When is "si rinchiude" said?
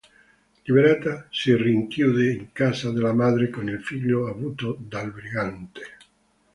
1.29-2.31